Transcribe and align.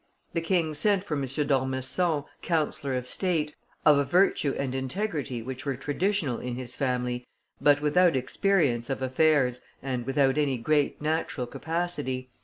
The 0.33 0.41
king 0.41 0.73
sent 0.73 1.03
for 1.03 1.13
M. 1.13 1.27
d'Ormesson, 1.27 2.23
councillor 2.41 2.95
of 2.95 3.07
state, 3.07 3.55
of 3.85 3.99
a 3.99 4.03
virtue 4.03 4.55
and 4.57 4.73
integrity 4.73 5.43
which 5.43 5.63
were 5.63 5.75
traditional 5.75 6.39
in 6.39 6.55
his 6.55 6.73
family, 6.75 7.27
but 7.61 7.81
without 7.81 8.15
experience 8.15 8.89
of 8.89 9.03
affairs 9.03 9.61
and 9.83 10.07
without 10.07 10.39
any 10.39 10.57
great 10.57 10.99
natural 11.03 11.45
capacity. 11.45 12.31